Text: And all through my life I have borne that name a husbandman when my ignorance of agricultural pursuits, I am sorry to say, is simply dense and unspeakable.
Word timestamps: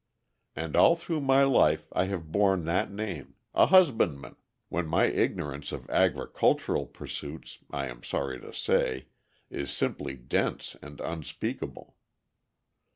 And 0.55 0.75
all 0.75 0.95
through 0.95 1.21
my 1.21 1.43
life 1.43 1.87
I 1.95 2.05
have 2.05 2.31
borne 2.31 2.65
that 2.65 2.91
name 2.91 3.35
a 3.53 3.67
husbandman 3.67 4.35
when 4.67 4.87
my 4.87 5.05
ignorance 5.05 5.71
of 5.71 5.87
agricultural 5.91 6.87
pursuits, 6.87 7.59
I 7.69 7.85
am 7.85 8.01
sorry 8.01 8.39
to 8.39 8.51
say, 8.51 9.09
is 9.51 9.69
simply 9.69 10.15
dense 10.15 10.75
and 10.81 10.99
unspeakable. 11.01 11.97